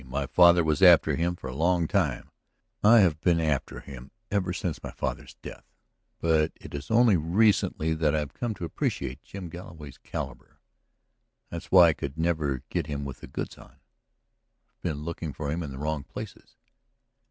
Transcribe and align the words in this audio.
My 0.07 0.25
father 0.25 0.63
was 0.63 0.81
after 0.81 1.15
him 1.15 1.35
for 1.35 1.45
a 1.47 1.55
long 1.55 1.87
time; 1.87 2.31
I 2.83 3.01
have 3.01 3.21
been 3.21 3.39
after 3.39 3.81
him 3.81 4.09
ever 4.31 4.51
since 4.51 4.81
my 4.81 4.89
father's 4.89 5.35
death. 5.43 5.63
But 6.19 6.53
it 6.55 6.73
is 6.73 6.89
only 6.89 7.17
recently 7.17 7.93
that 7.93 8.15
I 8.15 8.17
have 8.17 8.33
come 8.33 8.55
to 8.55 8.65
appreciate 8.65 9.21
Jim 9.21 9.47
Galloway's 9.47 9.99
caliber. 9.99 10.59
That's 11.51 11.71
why 11.71 11.89
I 11.89 11.93
could 11.93 12.17
never 12.17 12.63
get 12.69 12.87
him 12.87 13.05
with 13.05 13.19
the 13.19 13.27
goods 13.27 13.59
on; 13.59 13.67
I 13.73 14.73
have 14.73 14.81
been 14.81 15.03
looking 15.03 15.33
for 15.33 15.51
him 15.51 15.61
in 15.61 15.69
the 15.69 15.77
wrong 15.77 16.03
places. 16.03 16.55